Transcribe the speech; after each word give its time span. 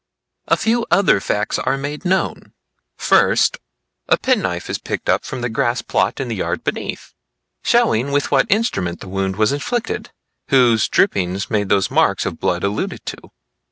A 0.47 0.57
few 0.57 0.83
other 0.89 1.19
facts 1.19 1.59
are 1.59 1.77
made 1.77 2.05
known. 2.05 2.53
First, 2.97 3.59
a 4.09 4.17
pen 4.17 4.41
knife 4.41 4.67
is 4.67 4.79
picked 4.79 5.07
up 5.07 5.23
from 5.23 5.41
the 5.41 5.47
grass 5.49 5.83
plot 5.83 6.19
in 6.19 6.27
the 6.27 6.37
yard 6.37 6.63
beneath, 6.63 7.13
showing 7.63 8.11
with 8.11 8.31
what 8.31 8.49
instrument 8.49 9.01
the 9.01 9.07
wound 9.07 9.35
was 9.35 9.51
inflicted, 9.51 10.09
whose 10.47 10.87
drippings 10.89 11.51
made 11.51 11.69
those 11.69 11.91
marks 11.91 12.25
of 12.25 12.39
blood 12.39 12.63
alluded 12.63 13.05
to. 13.05 13.29